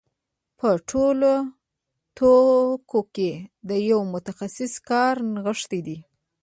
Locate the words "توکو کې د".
2.17-3.71